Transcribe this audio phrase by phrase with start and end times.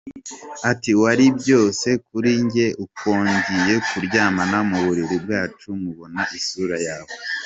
[0.71, 7.13] Ati “Wari byose kuri njye, uko ngiye kuryama mu buriri bwacu mbona isura yawe.